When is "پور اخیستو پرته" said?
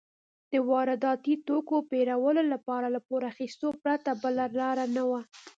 3.07-4.09